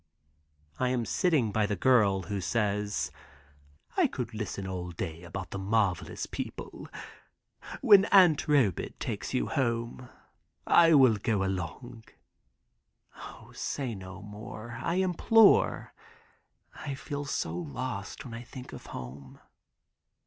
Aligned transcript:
I 0.79 0.89
am 0.89 1.05
sitting 1.05 1.51
by 1.51 1.67
the 1.67 1.75
girl, 1.75 2.23
who 2.23 2.41
says: 2.41 3.11
"I 3.95 4.07
could 4.07 4.33
listen 4.33 4.65
all 4.65 4.89
day 4.89 5.21
about 5.21 5.51
the 5.51 5.59
marvelous 5.59 6.25
people 6.25 6.87
when 7.81 8.05
Aunt 8.05 8.47
Robet 8.47 8.97
takes 8.99 9.31
you 9.35 9.45
home 9.45 10.09
I 10.65 10.95
will 10.95 11.17
go 11.17 11.43
along." 11.43 12.05
"O 13.15 13.51
say 13.53 13.93
no 13.93 14.23
more, 14.23 14.79
I 14.81 14.95
implore. 14.95 15.93
I 16.73 16.95
feel 16.95 17.25
so 17.25 17.55
lost 17.55 18.25
when 18.25 18.33
I 18.33 18.41
think 18.41 18.73
of 18.73 18.87
home." 18.87 19.39